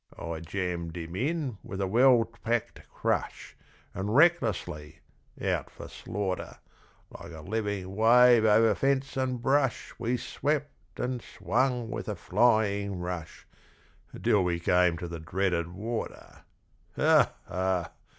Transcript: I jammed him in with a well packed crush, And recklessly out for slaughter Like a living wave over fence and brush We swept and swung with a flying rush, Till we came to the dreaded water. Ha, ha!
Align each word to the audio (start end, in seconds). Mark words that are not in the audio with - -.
I 0.17 0.39
jammed 0.39 0.97
him 0.97 1.15
in 1.15 1.59
with 1.61 1.79
a 1.79 1.85
well 1.85 2.25
packed 2.43 2.81
crush, 2.89 3.55
And 3.93 4.15
recklessly 4.15 5.01
out 5.39 5.69
for 5.69 5.87
slaughter 5.87 6.57
Like 7.11 7.31
a 7.31 7.41
living 7.41 7.95
wave 7.95 8.43
over 8.43 8.73
fence 8.73 9.15
and 9.15 9.39
brush 9.39 9.93
We 9.99 10.17
swept 10.17 10.99
and 10.99 11.21
swung 11.21 11.91
with 11.91 12.09
a 12.09 12.15
flying 12.15 12.97
rush, 12.99 13.45
Till 14.23 14.43
we 14.43 14.59
came 14.59 14.97
to 14.97 15.07
the 15.07 15.19
dreaded 15.19 15.71
water. 15.71 16.45
Ha, 16.95 17.31
ha! 17.47 17.91